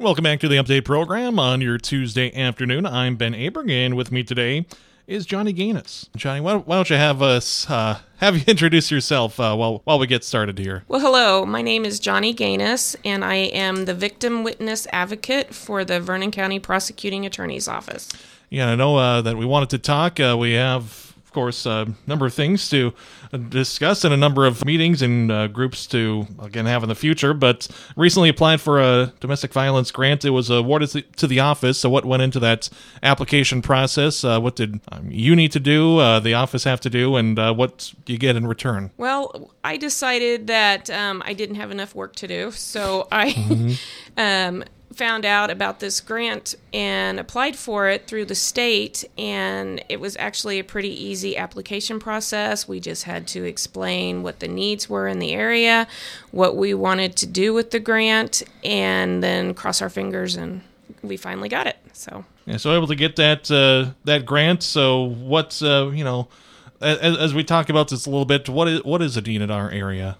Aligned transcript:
Welcome 0.00 0.22
back 0.22 0.40
to 0.40 0.48
the 0.48 0.56
update 0.56 0.86
program 0.86 1.38
on 1.38 1.60
your 1.60 1.76
Tuesday 1.76 2.34
afternoon. 2.34 2.86
I'm 2.86 3.16
Ben 3.16 3.34
Aberg, 3.34 3.70
and 3.70 3.98
with 3.98 4.10
me 4.10 4.22
today 4.22 4.64
is 5.06 5.26
Jonni 5.26 5.54
Gainous. 5.54 6.08
Jonni, 6.16 6.40
why, 6.40 6.54
why 6.54 6.76
don't 6.76 6.88
you 6.88 6.96
have 6.96 7.20
us 7.20 7.68
uh, 7.68 7.98
have 8.16 8.34
you 8.34 8.42
introduce 8.48 8.90
yourself 8.90 9.38
uh, 9.38 9.54
while 9.54 9.82
while 9.84 9.98
we 9.98 10.06
get 10.06 10.24
started 10.24 10.56
here? 10.58 10.84
Well, 10.88 11.00
hello. 11.02 11.44
My 11.44 11.60
name 11.60 11.84
is 11.84 12.00
Jonni 12.00 12.34
Gainous, 12.34 12.96
and 13.04 13.22
I 13.22 13.34
am 13.34 13.84
the 13.84 13.92
victim 13.92 14.42
witness 14.42 14.86
advocate 14.90 15.54
for 15.54 15.84
the 15.84 16.00
Vernon 16.00 16.30
County 16.30 16.58
Prosecuting 16.58 17.26
Attorney's 17.26 17.68
Office. 17.68 18.08
Yeah, 18.48 18.70
I 18.70 18.76
know 18.76 18.96
uh, 18.96 19.20
that 19.20 19.36
we 19.36 19.44
wanted 19.44 19.68
to 19.68 19.78
talk. 19.78 20.18
Uh, 20.18 20.34
we 20.40 20.52
have 20.52 21.09
of 21.30 21.34
course, 21.34 21.64
a 21.64 21.86
number 22.08 22.26
of 22.26 22.34
things 22.34 22.68
to 22.70 22.92
discuss 23.50 24.02
and 24.02 24.12
a 24.12 24.16
number 24.16 24.46
of 24.46 24.64
meetings 24.64 25.00
and 25.00 25.30
uh, 25.30 25.46
groups 25.46 25.86
to, 25.86 26.26
again, 26.42 26.66
have 26.66 26.82
in 26.82 26.88
the 26.88 26.96
future. 26.96 27.32
But 27.32 27.68
recently 27.94 28.28
applied 28.28 28.60
for 28.60 28.80
a 28.80 29.12
domestic 29.20 29.52
violence 29.52 29.92
grant. 29.92 30.24
It 30.24 30.30
was 30.30 30.50
awarded 30.50 31.16
to 31.18 31.26
the 31.28 31.38
office. 31.38 31.78
So, 31.78 31.88
what 31.88 32.04
went 32.04 32.24
into 32.24 32.40
that 32.40 32.68
application 33.04 33.62
process? 33.62 34.24
Uh, 34.24 34.40
what 34.40 34.56
did 34.56 34.80
um, 34.90 35.08
you 35.08 35.36
need 35.36 35.52
to 35.52 35.60
do, 35.60 35.98
uh, 35.98 36.18
the 36.18 36.34
office 36.34 36.64
have 36.64 36.80
to 36.80 36.90
do, 36.90 37.14
and 37.14 37.38
uh, 37.38 37.54
what 37.54 37.94
do 38.06 38.12
you 38.12 38.18
get 38.18 38.34
in 38.34 38.48
return? 38.48 38.90
Well, 38.96 39.52
I 39.62 39.76
decided 39.76 40.48
that 40.48 40.90
um, 40.90 41.22
I 41.24 41.32
didn't 41.32 41.56
have 41.56 41.70
enough 41.70 41.94
work 41.94 42.16
to 42.16 42.26
do. 42.26 42.50
So, 42.50 43.06
I. 43.12 43.30
Mm-hmm. 43.30 43.74
um, 44.16 44.64
found 44.94 45.24
out 45.24 45.50
about 45.50 45.78
this 45.78 46.00
grant 46.00 46.54
and 46.72 47.20
applied 47.20 47.54
for 47.54 47.88
it 47.88 48.06
through 48.06 48.24
the 48.24 48.34
state 48.34 49.04
and 49.16 49.82
it 49.88 50.00
was 50.00 50.16
actually 50.16 50.58
a 50.58 50.64
pretty 50.64 50.90
easy 50.90 51.36
application 51.36 52.00
process. 52.00 52.66
We 52.66 52.80
just 52.80 53.04
had 53.04 53.28
to 53.28 53.44
explain 53.44 54.22
what 54.22 54.40
the 54.40 54.48
needs 54.48 54.88
were 54.88 55.06
in 55.06 55.20
the 55.20 55.32
area 55.32 55.86
what 56.32 56.56
we 56.56 56.74
wanted 56.74 57.16
to 57.16 57.26
do 57.26 57.54
with 57.54 57.70
the 57.70 57.80
grant 57.80 58.42
and 58.64 59.22
then 59.22 59.54
cross 59.54 59.80
our 59.80 59.90
fingers 59.90 60.34
and 60.34 60.62
we 61.02 61.16
finally 61.16 61.48
got 61.48 61.66
it 61.66 61.76
so. 61.92 62.24
Yeah 62.46 62.56
so 62.56 62.74
able 62.74 62.88
to 62.88 62.96
get 62.96 63.16
that 63.16 63.50
uh, 63.50 63.92
that 64.04 64.26
grant. 64.26 64.62
So 64.62 65.04
what's 65.04 65.62
uh, 65.62 65.90
you 65.94 66.02
know 66.02 66.28
as, 66.80 67.16
as 67.16 67.34
we 67.34 67.44
talk 67.44 67.68
about 67.68 67.88
this 67.88 68.06
a 68.06 68.10
little 68.10 68.24
bit 68.24 68.48
what 68.48 68.66
is 68.66 68.82
what 68.84 69.02
is 69.02 69.16
a 69.16 69.20
need 69.20 69.40
in 69.40 69.50
our 69.50 69.70
area 69.70 70.18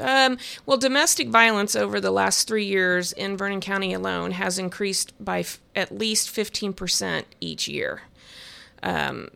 um, 0.00 0.38
well, 0.66 0.76
domestic 0.76 1.28
violence 1.28 1.76
over 1.76 2.00
the 2.00 2.10
last 2.10 2.48
three 2.48 2.64
years 2.64 3.12
in 3.12 3.36
Vernon 3.36 3.60
County 3.60 3.92
alone 3.92 4.32
has 4.32 4.58
increased 4.58 5.12
by 5.22 5.40
f- 5.40 5.60
at 5.74 5.96
least 5.96 6.28
15% 6.28 7.24
each 7.40 7.68
year. 7.68 8.02
Um, 8.82 9.28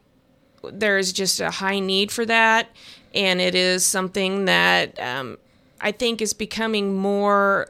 there 0.63 0.99
is 0.99 1.13
just 1.13 1.41
a 1.41 1.51
high 1.51 1.79
need 1.79 2.11
for 2.11 2.25
that, 2.27 2.69
and 3.15 3.41
it 3.41 3.55
is 3.55 3.85
something 3.85 4.47
that 4.47 4.99
um, 5.01 5.39
I 5.81 5.93
think 5.93 6.23
is 6.23 6.33
becoming 6.33 6.97
more 6.97 7.69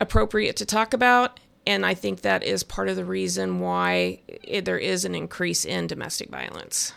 appropriate 0.00 0.56
to 0.56 0.66
talk 0.66 0.92
about. 0.92 1.40
And 1.66 1.84
I 1.84 1.94
think 1.94 2.22
that 2.22 2.42
is 2.42 2.62
part 2.62 2.88
of 2.88 2.96
the 2.96 3.04
reason 3.04 3.60
why 3.60 4.20
it, 4.26 4.64
there 4.64 4.78
is 4.78 5.04
an 5.04 5.14
increase 5.14 5.64
in 5.64 5.86
domestic 5.86 6.30
violence. 6.30 6.94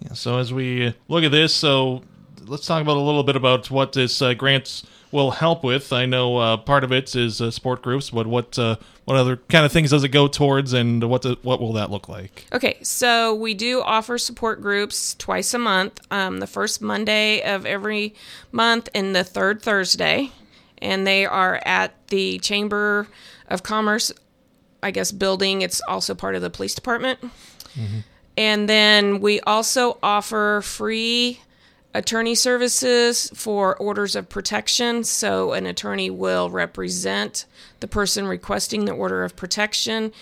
Yeah, 0.00 0.12
so 0.14 0.38
as 0.38 0.52
we 0.52 0.94
look 1.08 1.24
at 1.24 1.32
this, 1.32 1.54
so 1.54 2.02
let's 2.46 2.66
talk 2.66 2.82
about 2.82 2.96
a 2.96 3.00
little 3.00 3.22
bit 3.22 3.36
about 3.36 3.70
what 3.70 3.92
this 3.92 4.20
uh, 4.22 4.34
grants 4.34 4.84
will 5.12 5.32
help 5.32 5.64
with. 5.64 5.92
I 5.92 6.06
know 6.06 6.36
uh, 6.36 6.56
part 6.56 6.84
of 6.84 6.92
it 6.92 7.14
is 7.16 7.40
uh, 7.40 7.50
sport 7.50 7.82
groups, 7.82 8.10
but 8.10 8.26
what 8.26 8.58
uh, 8.58 8.76
what 9.04 9.16
other 9.16 9.36
kind 9.48 9.64
of 9.64 9.72
things 9.72 9.90
does 9.90 10.04
it 10.04 10.10
go 10.10 10.28
towards, 10.28 10.72
and 10.72 11.02
what 11.10 11.22
the, 11.22 11.36
what 11.42 11.60
will 11.60 11.72
that 11.74 11.90
look 11.90 12.08
like? 12.08 12.46
Okay, 12.52 12.78
so 12.82 13.34
we 13.34 13.54
do 13.54 13.82
offer 13.82 14.18
support 14.18 14.60
groups 14.60 15.14
twice 15.14 15.52
a 15.54 15.58
month. 15.58 16.00
Um, 16.10 16.38
the 16.38 16.46
first 16.46 16.80
Monday 16.80 17.42
of 17.42 17.66
every 17.66 18.14
month 18.52 18.88
and 18.94 19.14
the 19.14 19.24
third 19.24 19.62
Thursday, 19.62 20.30
and 20.78 21.06
they 21.06 21.26
are 21.26 21.60
at 21.64 21.94
the 22.08 22.38
Chamber 22.38 23.08
of 23.48 23.62
Commerce, 23.62 24.12
I 24.82 24.92
guess 24.92 25.10
building. 25.12 25.62
It's 25.62 25.80
also 25.88 26.14
part 26.14 26.34
of 26.36 26.42
the 26.42 26.50
police 26.50 26.74
department. 26.74 27.20
Mm-hmm. 27.20 27.98
And 28.36 28.68
then 28.68 29.20
we 29.20 29.40
also 29.40 29.98
offer 30.02 30.62
free 30.64 31.40
attorney 31.94 32.34
services 32.34 33.30
for 33.34 33.76
orders 33.76 34.14
of 34.16 34.28
protection. 34.28 35.04
So, 35.04 35.52
an 35.52 35.66
attorney 35.66 36.10
will 36.10 36.50
represent 36.50 37.46
the 37.80 37.88
person 37.88 38.26
requesting 38.26 38.84
the 38.84 38.92
order 38.92 39.24
of 39.24 39.36
protection 39.36 40.12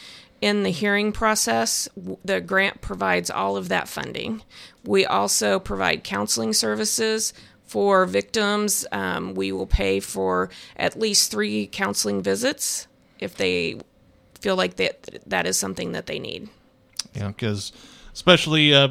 in 0.41 0.63
the 0.63 0.71
hearing 0.71 1.13
process. 1.13 1.89
The 2.25 2.41
grant 2.41 2.81
provides 2.81 3.31
all 3.31 3.57
of 3.57 3.69
that 3.69 3.89
funding. 3.89 4.43
We 4.85 5.05
also 5.05 5.59
provide 5.59 6.05
counseling 6.05 6.53
services 6.53 7.33
for 7.67 8.07
victims. 8.07 8.87
Um, 8.93 9.35
we 9.35 9.53
will 9.53 9.67
pay 9.67 10.01
for 10.01 10.51
at 10.77 10.99
least 10.99 11.31
three 11.31 11.67
counseling 11.67 12.23
visits 12.23 12.87
if 13.19 13.37
they 13.37 13.81
feel 14.41 14.57
like 14.57 14.77
that 14.77 15.21
that 15.27 15.47
is 15.47 15.59
something 15.59 15.93
that 15.93 16.07
they 16.07 16.19
need. 16.19 16.49
Yeah, 17.15 17.29
because 17.29 17.73
especially 18.19 18.75
uh, 18.75 18.89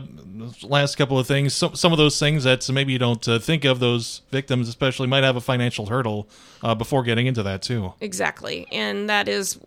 last 0.63 0.95
couple 0.95 1.19
of 1.19 1.27
things. 1.27 1.53
Some 1.53 1.75
some 1.75 1.91
of 1.91 1.97
those 1.97 2.17
things 2.17 2.45
that 2.45 2.69
maybe 2.71 2.93
you 2.93 2.99
don't 2.99 3.27
uh, 3.27 3.39
think 3.39 3.65
of. 3.65 3.79
Those 3.79 4.21
victims, 4.31 4.69
especially, 4.69 5.07
might 5.07 5.25
have 5.25 5.35
a 5.35 5.41
financial 5.41 5.87
hurdle 5.87 6.29
uh, 6.63 6.73
before 6.75 7.03
getting 7.03 7.27
into 7.27 7.43
that 7.43 7.61
too. 7.61 7.93
Exactly, 7.99 8.67
and 8.71 9.09
that 9.09 9.27
is 9.27 9.59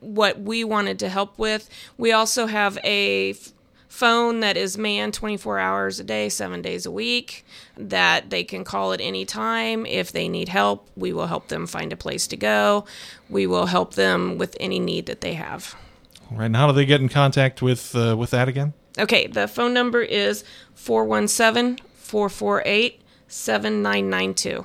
what 0.00 0.40
we 0.40 0.64
wanted 0.64 0.98
to 0.98 1.08
help 1.08 1.38
with. 1.38 1.70
We 1.96 2.10
also 2.10 2.46
have 2.46 2.76
a 2.82 3.30
f- 3.30 3.52
phone 3.88 4.40
that 4.40 4.56
is 4.56 4.76
manned 4.76 5.14
24 5.14 5.60
hours 5.60 6.00
a 6.00 6.04
day, 6.04 6.28
seven 6.28 6.60
days 6.60 6.84
a 6.84 6.90
week, 6.90 7.46
that 7.76 8.30
they 8.30 8.42
can 8.42 8.64
call 8.64 8.92
at 8.92 9.00
any 9.00 9.24
time. 9.24 9.86
If 9.86 10.10
they 10.10 10.28
need 10.28 10.48
help, 10.48 10.88
we 10.96 11.12
will 11.12 11.28
help 11.28 11.48
them 11.48 11.68
find 11.68 11.92
a 11.92 11.96
place 11.96 12.26
to 12.26 12.36
go. 12.36 12.84
We 13.30 13.46
will 13.46 13.66
help 13.66 13.94
them 13.94 14.38
with 14.38 14.56
any 14.58 14.80
need 14.80 15.06
that 15.06 15.20
they 15.20 15.34
have. 15.34 15.76
All 16.32 16.38
right. 16.38 16.46
And 16.46 16.56
how 16.56 16.66
do 16.66 16.72
they 16.72 16.84
get 16.84 17.00
in 17.00 17.08
contact 17.08 17.62
with 17.62 17.94
uh, 17.94 18.16
with 18.18 18.30
that 18.30 18.48
again? 18.48 18.74
Okay, 18.98 19.26
the 19.26 19.48
phone 19.48 19.74
number 19.74 20.02
is 20.02 20.44
417 20.74 21.84
448 21.94 23.00
7992. 23.28 24.64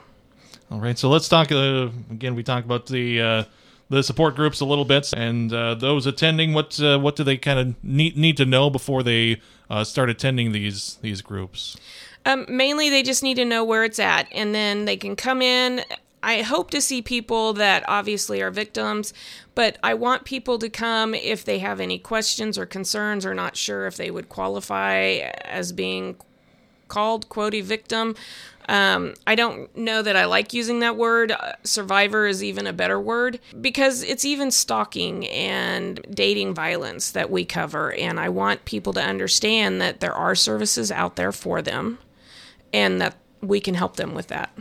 All 0.72 0.80
right, 0.80 0.98
so 0.98 1.10
let's 1.10 1.28
talk 1.28 1.52
uh, 1.52 1.90
again. 2.12 2.36
We 2.36 2.44
talked 2.44 2.66
about 2.66 2.86
the 2.86 3.22
uh, 3.22 3.44
the 3.90 4.04
support 4.04 4.36
groups 4.36 4.60
a 4.60 4.66
little 4.66 4.86
bit, 4.86 5.12
and 5.14 5.52
uh, 5.52 5.74
those 5.74 6.06
attending. 6.06 6.54
What 6.54 6.80
uh, 6.80 7.00
what 7.00 7.16
do 7.16 7.24
they 7.24 7.38
kind 7.38 7.60
of 7.60 7.84
need 7.84 8.16
need 8.16 8.38
to 8.38 8.46
know 8.46 8.70
before 8.70 9.02
they 9.02 9.42
uh, 9.70 9.84
start 9.84 10.10
attending 10.10 10.52
these 10.52 11.00
these 11.02 11.24
groups? 11.24 11.76
Um, 12.26 12.46
mainly, 12.48 12.92
they 12.92 13.02
just 13.02 13.24
need 13.24 13.36
to 13.36 13.46
know 13.46 13.64
where 13.64 13.84
it's 13.84 13.98
at, 13.98 14.28
and 14.32 14.54
then 14.54 14.86
they 14.86 14.98
can 14.98 15.16
come 15.16 15.42
in 15.42 15.84
I 16.22 16.42
hope 16.42 16.70
to 16.72 16.82
see 16.82 17.02
people 17.02 17.54
that 17.54 17.84
obviously 17.88 18.42
are 18.42 18.52
victims, 18.52 19.14
but 19.56 19.78
I 19.82 19.94
want 19.94 20.26
people 20.26 20.60
to 20.60 20.70
come 20.70 21.16
if 21.16 21.46
they 21.46 21.60
have 21.60 21.80
any 21.80 21.98
questions 21.98 22.58
or 22.58 22.66
concerns 22.66 23.26
or 23.26 23.34
not 23.34 23.56
sure 23.56 23.88
if 23.88 23.96
they 23.96 24.12
would 24.12 24.30
qualify 24.30 25.32
as 25.46 25.72
being 25.72 26.18
called 26.90 27.30
quote 27.30 27.54
a 27.54 27.62
victim. 27.62 28.16
Um, 28.68 29.16
I 29.26 29.34
don't 29.34 29.76
know 29.76 30.04
that 30.04 30.16
I 30.16 30.26
like 30.26 30.54
using 30.54 30.80
that 30.82 30.96
word. 30.96 31.32
Uh, 31.32 31.54
survivor 31.64 32.28
is 32.28 32.44
even 32.44 32.68
a 32.68 32.74
better 32.74 33.00
word 33.00 33.40
because 33.60 34.04
it's 34.04 34.26
even 34.26 34.52
stalking 34.52 35.28
and 35.28 36.06
dating 36.12 36.54
violence 36.54 37.12
that 37.12 37.32
we 37.32 37.46
cover. 37.46 37.94
And 37.94 38.20
I 38.20 38.30
want 38.30 38.66
people 38.66 38.94
to 38.94 39.02
understand 39.02 39.82
that 39.82 40.02
there 40.02 40.14
are 40.14 40.36
services 40.36 40.92
out 40.92 41.16
there 41.16 41.32
for 41.32 41.64
them 41.64 41.98
and 42.72 43.02
that 43.02 43.16
we 43.42 43.60
can 43.60 43.74
help 43.74 43.96
them 43.96 44.14
with 44.14 44.28
that. 44.28 44.56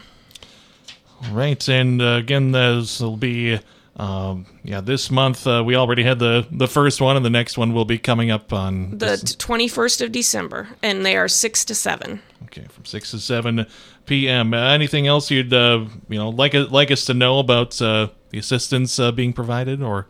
Right, 1.31 1.69
and 1.69 2.01
uh, 2.01 2.17
again, 2.17 2.53
those 2.53 3.01
will 3.01 3.17
be. 3.17 3.61
Um, 3.97 4.47
yeah, 4.63 4.81
this 4.81 5.11
month 5.11 5.45
uh, 5.45 5.65
we 5.67 5.75
already 5.75 6.05
had 6.05 6.21
the 6.21 6.47
the 6.53 6.69
first 6.69 7.01
one, 7.01 7.17
and 7.17 7.25
the 7.25 7.31
next 7.31 7.59
one 7.59 7.75
will 7.75 7.85
be 7.85 7.99
coming 7.99 8.31
up 8.31 8.53
on 8.53 8.97
the 8.97 9.17
twenty 9.39 9.67
first 9.67 10.01
of 10.01 10.13
December, 10.13 10.69
and 10.85 11.05
they 11.05 11.17
are 11.17 11.27
six 11.27 11.65
to 11.65 11.75
seven. 11.75 12.23
Okay, 12.45 12.67
from 12.69 12.85
six 12.85 13.11
to 13.11 13.19
seven 13.19 13.67
p.m. 14.07 14.55
Uh, 14.55 14.71
anything 14.71 15.09
else 15.09 15.33
you'd 15.33 15.53
uh, 15.53 15.85
you 16.09 16.17
know 16.17 16.29
like 16.29 16.55
like 16.55 16.93
us 16.93 17.05
to 17.07 17.15
know 17.15 17.41
about 17.41 17.83
uh, 17.83 18.09
the 18.31 18.39
assistance 18.39 19.01
uh, 19.01 19.11
being 19.11 19.33
provided, 19.33 19.83
or? 19.83 20.07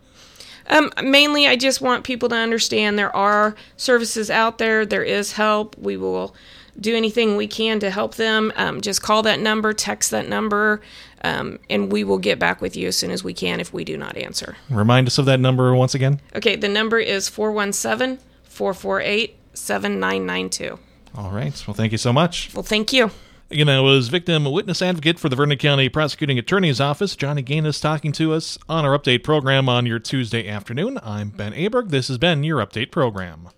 Um, 0.70 0.92
mainly, 1.02 1.46
I 1.46 1.56
just 1.56 1.80
want 1.80 2.04
people 2.04 2.28
to 2.28 2.36
understand 2.36 2.98
there 2.98 3.14
are 3.16 3.56
services 3.78 4.30
out 4.30 4.58
there. 4.58 4.84
There 4.84 5.02
is 5.02 5.32
help. 5.32 5.78
We 5.78 5.96
will 5.96 6.34
do 6.80 6.94
anything 6.94 7.36
we 7.36 7.46
can 7.46 7.80
to 7.80 7.90
help 7.90 8.14
them, 8.14 8.52
um, 8.56 8.80
just 8.80 9.02
call 9.02 9.22
that 9.22 9.40
number, 9.40 9.72
text 9.72 10.10
that 10.10 10.28
number, 10.28 10.80
um, 11.22 11.58
and 11.68 11.90
we 11.90 12.04
will 12.04 12.18
get 12.18 12.38
back 12.38 12.60
with 12.60 12.76
you 12.76 12.88
as 12.88 12.96
soon 12.96 13.10
as 13.10 13.24
we 13.24 13.34
can 13.34 13.60
if 13.60 13.72
we 13.72 13.84
do 13.84 13.96
not 13.96 14.16
answer. 14.16 14.56
Remind 14.70 15.06
us 15.06 15.18
of 15.18 15.26
that 15.26 15.40
number 15.40 15.74
once 15.74 15.94
again. 15.94 16.20
Okay, 16.34 16.56
the 16.56 16.68
number 16.68 16.98
is 16.98 17.28
417 17.28 18.18
448 18.44 19.36
7992. 19.54 20.78
All 21.14 21.30
right. 21.30 21.64
Well, 21.66 21.74
thank 21.74 21.92
you 21.92 21.98
so 21.98 22.12
much. 22.12 22.54
Well, 22.54 22.62
thank 22.62 22.92
you. 22.92 23.10
Again, 23.50 23.68
I 23.70 23.80
was 23.80 24.08
victim 24.08 24.44
witness 24.44 24.82
advocate 24.82 25.18
for 25.18 25.30
the 25.30 25.36
Vernon 25.36 25.56
County 25.56 25.88
Prosecuting 25.88 26.38
Attorney's 26.38 26.82
Office, 26.82 27.16
Jonni 27.16 27.42
Gainous, 27.42 27.80
talking 27.80 28.12
to 28.12 28.34
us 28.34 28.58
on 28.68 28.84
our 28.84 28.96
update 28.96 29.24
program 29.24 29.70
on 29.70 29.86
your 29.86 29.98
Tuesday 29.98 30.46
afternoon. 30.46 30.98
I'm 31.02 31.30
Ben 31.30 31.54
Aberg. 31.54 31.88
This 31.88 32.08
has 32.08 32.18
been 32.18 32.44
your 32.44 32.64
update 32.64 32.90
program. 32.90 33.48